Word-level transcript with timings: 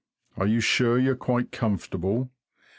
Are 0.35 0.47
you 0.47 0.61
sure 0.61 0.97
you're 0.97 1.15
quite 1.15 1.51
comfortable? 1.51 2.31